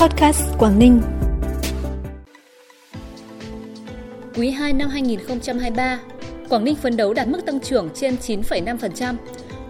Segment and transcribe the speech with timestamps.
[0.00, 1.00] Podcast Quảng Ninh.
[4.36, 6.00] Quý 2 năm 2023,
[6.48, 9.14] Quảng Ninh phấn đấu đạt mức tăng trưởng trên 9,5%.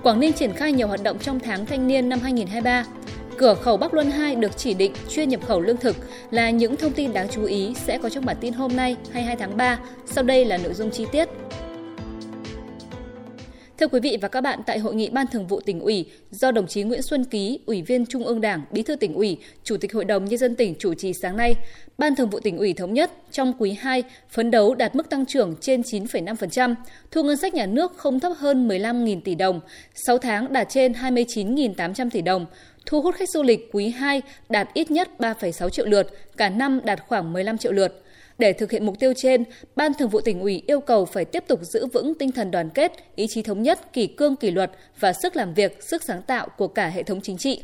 [0.03, 2.85] Quảng Ninh triển khai nhiều hoạt động trong tháng thanh niên năm 2023.
[3.37, 5.97] Cửa khẩu Bắc Luân 2 được chỉ định chuyên nhập khẩu lương thực
[6.31, 9.37] là những thông tin đáng chú ý sẽ có trong bản tin hôm nay 22
[9.37, 9.79] tháng 3.
[10.07, 11.29] Sau đây là nội dung chi tiết.
[13.79, 16.51] Thưa quý vị và các bạn, tại hội nghị Ban Thường vụ tỉnh ủy do
[16.51, 19.77] đồng chí Nguyễn Xuân Ký, Ủy viên Trung ương Đảng, Bí thư tỉnh ủy, Chủ
[19.77, 21.55] tịch Hội đồng nhân dân tỉnh chủ trì sáng nay,
[21.99, 25.27] Ban Thường vụ tỉnh ủy thống nhất trong quý 2 phấn đấu đạt mức tăng
[25.27, 26.75] trưởng trên 9,5%,
[27.11, 29.61] thu ngân sách nhà nước không thấp hơn 15.000 tỷ đồng,
[29.95, 32.47] 6 tháng đạt trên 29.800 tỷ đồng,
[32.87, 36.81] thu hút khách du lịch quý 2 đạt ít nhất 3,6 triệu lượt, cả năm
[36.85, 38.03] đạt khoảng 15 triệu lượt.
[38.39, 39.45] Để thực hiện mục tiêu trên,
[39.77, 42.71] Ban Thường vụ tỉnh ủy yêu cầu phải tiếp tục giữ vững tinh thần đoàn
[42.71, 44.71] kết, ý chí thống nhất, kỷ cương kỷ luật
[45.01, 47.63] và sức làm việc, sức sáng tạo của cả hệ thống chính trị.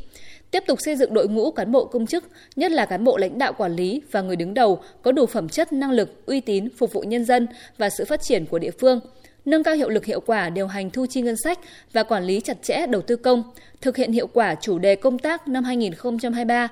[0.51, 2.23] Tiếp tục xây dựng đội ngũ cán bộ công chức,
[2.55, 5.49] nhất là cán bộ lãnh đạo quản lý và người đứng đầu có đủ phẩm
[5.49, 7.47] chất, năng lực, uy tín phục vụ nhân dân
[7.77, 8.99] và sự phát triển của địa phương
[9.45, 11.59] nâng cao hiệu lực hiệu quả điều hành thu chi ngân sách
[11.93, 13.43] và quản lý chặt chẽ đầu tư công,
[13.81, 16.67] thực hiện hiệu quả chủ đề công tác năm 2023,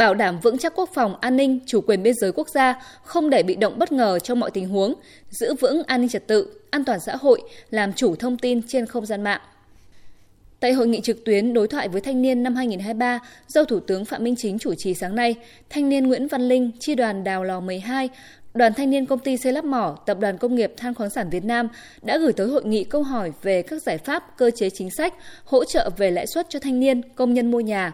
[0.00, 3.30] bảo đảm vững chắc quốc phòng an ninh, chủ quyền biên giới quốc gia, không
[3.30, 4.94] để bị động bất ngờ trong mọi tình huống,
[5.30, 8.86] giữ vững an ninh trật tự, an toàn xã hội, làm chủ thông tin trên
[8.86, 9.40] không gian mạng.
[10.60, 14.04] Tại hội nghị trực tuyến đối thoại với thanh niên năm 2023 do Thủ tướng
[14.04, 15.34] Phạm Minh Chính chủ trì sáng nay,
[15.70, 18.08] thanh niên Nguyễn Văn Linh, chi đoàn Đào Lò 12,
[18.54, 21.30] Đoàn thanh niên công ty xây lắp mỏ, Tập đoàn Công nghiệp Than khoáng sản
[21.30, 21.68] Việt Nam
[22.02, 25.14] đã gửi tới hội nghị câu hỏi về các giải pháp, cơ chế chính sách
[25.44, 27.92] hỗ trợ về lãi suất cho thanh niên, công nhân mua nhà.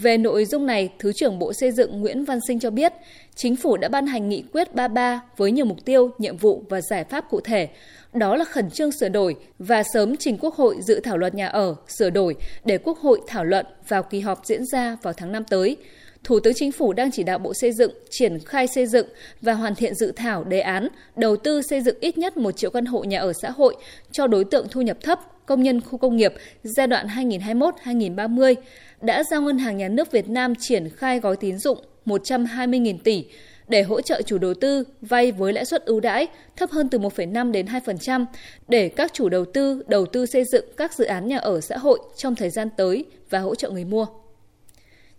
[0.00, 2.92] Về nội dung này, Thứ trưởng Bộ Xây dựng Nguyễn Văn Sinh cho biết,
[3.34, 6.80] Chính phủ đã ban hành nghị quyết 33 với nhiều mục tiêu, nhiệm vụ và
[6.80, 7.68] giải pháp cụ thể.
[8.12, 11.46] Đó là khẩn trương sửa đổi và sớm trình Quốc hội dự thảo luật nhà
[11.46, 15.32] ở sửa đổi để Quốc hội thảo luận vào kỳ họp diễn ra vào tháng
[15.32, 15.76] 5 tới.
[16.24, 19.06] Thủ tướng Chính phủ đang chỉ đạo Bộ Xây dựng triển khai xây dựng
[19.42, 22.70] và hoàn thiện dự thảo đề án đầu tư xây dựng ít nhất 1 triệu
[22.70, 23.76] căn hộ nhà ở xã hội
[24.12, 28.54] cho đối tượng thu nhập thấp, công nhân khu công nghiệp giai đoạn 2021-2030
[29.00, 33.24] đã giao Ngân hàng Nhà nước Việt Nam triển khai gói tín dụng 120.000 tỷ
[33.68, 36.98] để hỗ trợ chủ đầu tư vay với lãi suất ưu đãi thấp hơn từ
[36.98, 38.24] 1,5 đến 2%
[38.68, 41.76] để các chủ đầu tư đầu tư xây dựng các dự án nhà ở xã
[41.76, 44.06] hội trong thời gian tới và hỗ trợ người mua.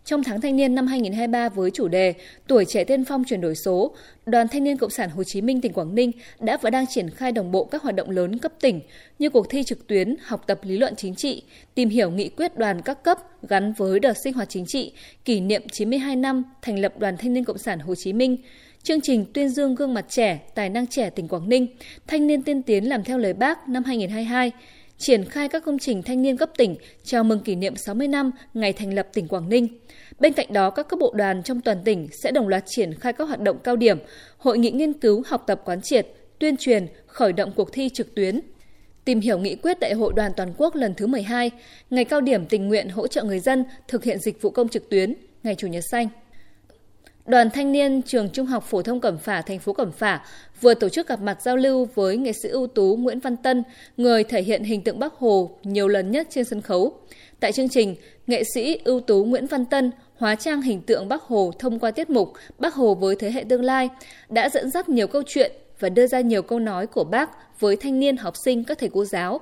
[0.07, 2.13] Trong tháng thanh niên năm 2023 với chủ đề
[2.47, 3.95] Tuổi trẻ tiên phong chuyển đổi số,
[4.25, 7.09] Đoàn Thanh niên Cộng sản Hồ Chí Minh tỉnh Quảng Ninh đã và đang triển
[7.09, 8.81] khai đồng bộ các hoạt động lớn cấp tỉnh
[9.19, 11.43] như cuộc thi trực tuyến học tập lý luận chính trị,
[11.75, 13.17] tìm hiểu nghị quyết đoàn các cấp
[13.49, 14.93] gắn với đợt sinh hoạt chính trị,
[15.25, 18.37] kỷ niệm 92 năm thành lập Đoàn Thanh niên Cộng sản Hồ Chí Minh,
[18.83, 21.67] chương trình tuyên dương gương mặt trẻ, tài năng trẻ tỉnh Quảng Ninh,
[22.07, 24.51] thanh niên tiên tiến làm theo lời bác năm 2022,
[24.97, 28.31] triển khai các công trình thanh niên cấp tỉnh chào mừng kỷ niệm 60 năm
[28.53, 29.67] ngày thành lập tỉnh Quảng Ninh.
[30.19, 33.13] Bên cạnh đó, các cấp bộ đoàn trong toàn tỉnh sẽ đồng loạt triển khai
[33.13, 33.97] các hoạt động cao điểm,
[34.37, 36.07] hội nghị nghiên cứu, học tập quán triệt,
[36.39, 38.39] tuyên truyền, khởi động cuộc thi trực tuyến,
[39.05, 41.51] tìm hiểu nghị quyết Đại hội đoàn toàn quốc lần thứ 12,
[41.89, 44.89] ngày cao điểm tình nguyện hỗ trợ người dân thực hiện dịch vụ công trực
[44.89, 45.13] tuyến,
[45.43, 46.07] ngày Chủ nhật xanh.
[47.27, 50.21] Đoàn thanh niên trường Trung học phổ thông Cẩm Phả, thành phố Cẩm Phả
[50.61, 53.63] vừa tổ chức gặp mặt giao lưu với nghệ sĩ ưu tú Nguyễn Văn Tân,
[53.97, 56.99] người thể hiện hình tượng Bác Hồ nhiều lần nhất trên sân khấu.
[57.39, 57.95] Tại chương trình,
[58.27, 61.91] nghệ sĩ ưu tú Nguyễn Văn Tân hóa trang hình tượng Bác Hồ thông qua
[61.91, 63.89] tiết mục "Bác Hồ với thế hệ tương lai
[64.29, 67.75] đã dẫn dắt nhiều câu chuyện và đưa ra nhiều câu nói của bác với
[67.75, 69.39] thanh niên học sinh các thầy cô giáo.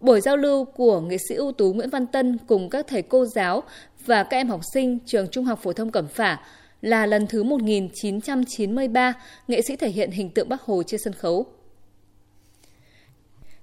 [0.00, 3.24] Buổi giao lưu của nghệ sĩ ưu tú Nguyễn Văn Tân cùng các thầy cô
[3.24, 3.62] giáo
[4.06, 6.38] và các em học sinh trường Trung học phổ thông Cẩm Phả
[6.82, 9.14] là lần thứ 1993
[9.48, 11.46] nghệ sĩ thể hiện hình tượng Bắc Hồ trên sân khấu.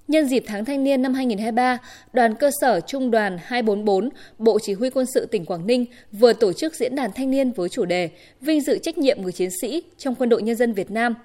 [0.08, 1.78] Nhân dịp tháng thanh niên năm 2023,
[2.14, 6.34] đoàn cơ sở Trung đoàn 244, Bộ Chỉ huy quân sự tỉnh Quảng Ninh vừa
[6.34, 8.10] tổ chức diễn đàn thanh niên với chủ đề
[8.42, 11.16] Vinh dự trách nhiệm người chiến sĩ trong quân đội nhân dân Việt Nam.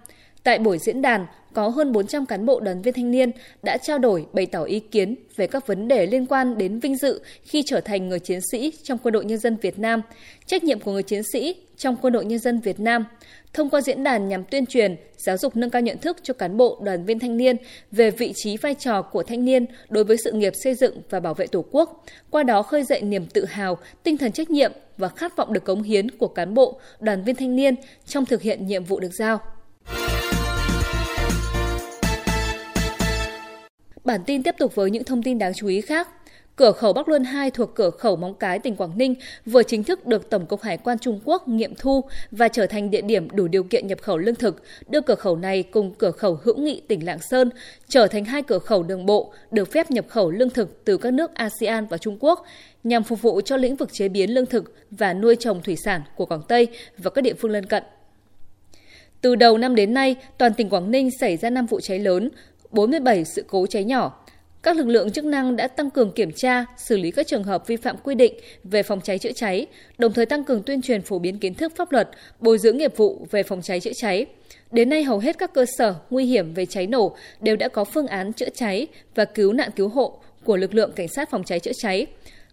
[0.47, 3.31] Tại buổi diễn đàn, có hơn 400 cán bộ đoàn viên thanh niên
[3.63, 6.97] đã trao đổi bày tỏ ý kiến về các vấn đề liên quan đến vinh
[6.97, 10.03] dự khi trở thành người chiến sĩ trong quân đội nhân dân Việt Nam,
[10.47, 13.05] trách nhiệm của người chiến sĩ trong quân đội nhân dân Việt Nam,
[13.53, 16.57] thông qua diễn đàn nhằm tuyên truyền, giáo dục nâng cao nhận thức cho cán
[16.57, 17.57] bộ, đoàn viên thanh niên
[17.93, 21.21] về vị trí vai trò của thanh niên đối với sự nghiệp xây dựng và
[21.21, 24.73] bảo vệ Tổ quốc, qua đó khơi dậy niềm tự hào, tinh thần trách nhiệm
[24.97, 27.75] và khát vọng được cống hiến của cán bộ, đoàn viên thanh niên
[28.07, 29.41] trong thực hiện nhiệm vụ được giao.
[34.07, 36.09] Bản tin tiếp tục với những thông tin đáng chú ý khác.
[36.57, 39.15] cửa khẩu Bắc Luân 2 thuộc cửa khẩu Móng Cái, tỉnh Quảng Ninh
[39.47, 42.91] vừa chính thức được Tổng cục Hải quan Trung Quốc nghiệm thu và trở thành
[42.91, 46.11] địa điểm đủ điều kiện nhập khẩu lương thực, đưa cửa khẩu này cùng cửa
[46.11, 47.51] khẩu hữu nghị tỉnh Lạng Sơn
[47.89, 51.13] trở thành hai cửa khẩu đường bộ được phép nhập khẩu lương thực từ các
[51.13, 52.45] nước ASEAN và Trung Quốc
[52.85, 56.03] nhằm phục vụ cho lĩnh vực chế biến lương thực và nuôi trồng thủy sản
[56.17, 56.69] của Quảng Tây
[56.99, 57.83] và các địa phương lân cận.
[59.21, 62.31] Từ đầu năm đến nay, toàn tỉnh Quảng Ninh xảy ra 5 vụ cháy lớn,
[62.71, 64.25] 47 sự cố cháy nhỏ.
[64.63, 67.67] Các lực lượng chức năng đã tăng cường kiểm tra, xử lý các trường hợp
[67.67, 68.35] vi phạm quy định
[68.65, 69.67] về phòng cháy chữa cháy,
[69.99, 72.11] đồng thời tăng cường tuyên truyền phổ biến kiến thức pháp luật,
[72.41, 74.27] bồi dưỡng nghiệp vụ về phòng cháy chữa cháy.
[74.71, 77.85] Đến nay hầu hết các cơ sở nguy hiểm về cháy nổ đều đã có
[77.85, 81.45] phương án chữa cháy và cứu nạn cứu hộ của lực lượng cảnh sát phòng
[81.45, 82.07] cháy chữa cháy.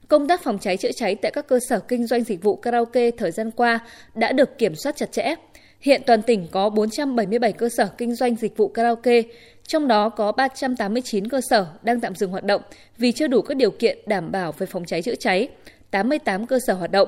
[0.07, 3.11] Công tác phòng cháy chữa cháy tại các cơ sở kinh doanh dịch vụ karaoke
[3.11, 3.79] thời gian qua
[4.15, 5.35] đã được kiểm soát chặt chẽ.
[5.83, 9.21] Hiện toàn tỉnh có 477 cơ sở kinh doanh dịch vụ karaoke,
[9.67, 12.61] trong đó có 389 cơ sở đang tạm dừng hoạt động
[12.97, 15.47] vì chưa đủ các điều kiện đảm bảo về phòng cháy chữa cháy,
[15.91, 17.07] 88 cơ sở hoạt động.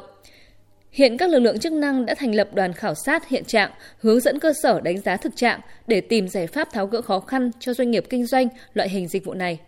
[0.92, 4.20] Hiện các lực lượng chức năng đã thành lập đoàn khảo sát hiện trạng, hướng
[4.20, 7.52] dẫn cơ sở đánh giá thực trạng để tìm giải pháp tháo gỡ khó khăn
[7.60, 9.60] cho doanh nghiệp kinh doanh loại hình dịch vụ này.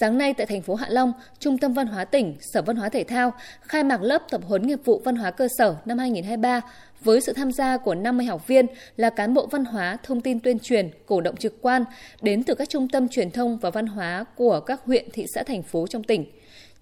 [0.00, 2.88] Sáng nay tại thành phố Hạ Long, Trung tâm Văn hóa tỉnh, Sở Văn hóa
[2.88, 6.60] Thể thao khai mạc lớp tập huấn nghiệp vụ văn hóa cơ sở năm 2023
[7.04, 8.66] với sự tham gia của 50 học viên
[8.96, 11.84] là cán bộ văn hóa, thông tin tuyên truyền, cổ động trực quan
[12.22, 15.42] đến từ các trung tâm truyền thông và văn hóa của các huyện, thị xã,
[15.42, 16.24] thành phố trong tỉnh.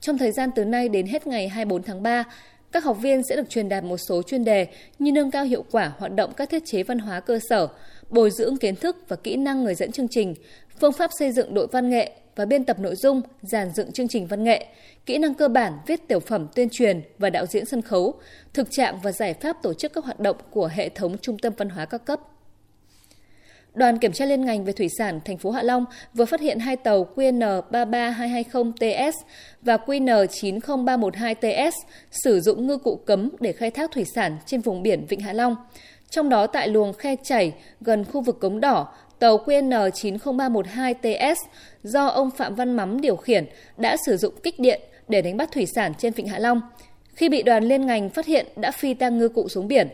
[0.00, 2.24] Trong thời gian từ nay đến hết ngày 24 tháng 3,
[2.72, 4.66] các học viên sẽ được truyền đạt một số chuyên đề
[4.98, 7.68] như nâng cao hiệu quả hoạt động các thiết chế văn hóa cơ sở,
[8.10, 10.34] bồi dưỡng kiến thức và kỹ năng người dẫn chương trình,
[10.80, 14.08] phương pháp xây dựng đội văn nghệ và biên tập nội dung, giàn dựng chương
[14.08, 14.66] trình văn nghệ,
[15.06, 18.14] kỹ năng cơ bản viết tiểu phẩm tuyên truyền và đạo diễn sân khấu,
[18.54, 21.52] thực trạng và giải pháp tổ chức các hoạt động của hệ thống trung tâm
[21.56, 22.20] văn hóa các cấp.
[23.74, 25.84] Đoàn kiểm tra liên ngành về thủy sản thành phố Hạ Long
[26.14, 29.12] vừa phát hiện hai tàu QN 33220TS
[29.62, 31.70] và QN 90312TS
[32.10, 35.32] sử dụng ngư cụ cấm để khai thác thủy sản trên vùng biển Vịnh Hạ
[35.32, 35.56] Long.
[36.10, 41.34] Trong đó tại luồng khe chảy gần khu vực Cống Đỏ, tàu QN 90312TS
[41.82, 43.44] do ông Phạm Văn Mắm điều khiển
[43.76, 46.60] đã sử dụng kích điện để đánh bắt thủy sản trên Vịnh Hạ Long.
[47.14, 49.88] Khi bị đoàn liên ngành phát hiện đã phi tang ngư cụ xuống biển.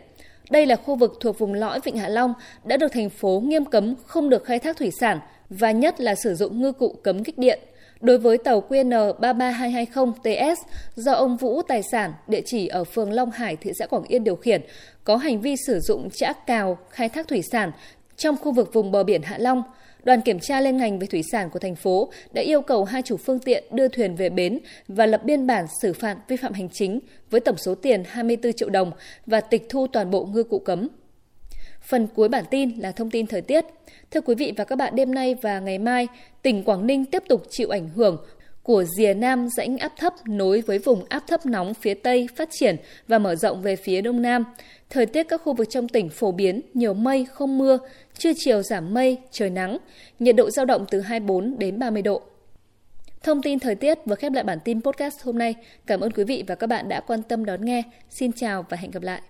[0.50, 2.34] Đây là khu vực thuộc vùng lõi Vịnh Hạ Long
[2.64, 5.18] đã được thành phố nghiêm cấm không được khai thác thủy sản
[5.50, 7.58] và nhất là sử dụng ngư cụ cấm kích điện.
[8.00, 10.56] Đối với tàu QN 33220TS
[10.94, 14.24] do ông Vũ Tài sản, địa chỉ ở phường Long Hải, thị xã Quảng Yên
[14.24, 14.62] điều khiển,
[15.04, 17.70] có hành vi sử dụng chã cào khai thác thủy sản
[18.16, 19.62] trong khu vực vùng bờ biển Hạ Long,
[20.04, 23.02] đoàn kiểm tra liên ngành về thủy sản của thành phố đã yêu cầu hai
[23.02, 24.58] chủ phương tiện đưa thuyền về bến
[24.88, 28.52] và lập biên bản xử phạt vi phạm hành chính với tổng số tiền 24
[28.52, 28.92] triệu đồng
[29.26, 30.88] và tịch thu toàn bộ ngư cụ cấm.
[31.82, 33.64] Phần cuối bản tin là thông tin thời tiết.
[34.10, 36.08] Thưa quý vị và các bạn, đêm nay và ngày mai,
[36.42, 38.24] tỉnh Quảng Ninh tiếp tục chịu ảnh hưởng
[38.66, 42.48] của rìa nam rãnh áp thấp nối với vùng áp thấp nóng phía Tây phát
[42.52, 42.76] triển
[43.08, 44.44] và mở rộng về phía Đông Nam.
[44.90, 47.78] Thời tiết các khu vực trong tỉnh phổ biến nhiều mây, không mưa,
[48.18, 49.78] trưa chiều giảm mây, trời nắng,
[50.18, 52.22] nhiệt độ dao động từ 24 đến 30 độ.
[53.22, 55.54] Thông tin thời tiết vừa khép lại bản tin podcast hôm nay.
[55.86, 57.82] Cảm ơn quý vị và các bạn đã quan tâm đón nghe.
[58.10, 59.20] Xin chào và hẹn gặp lại.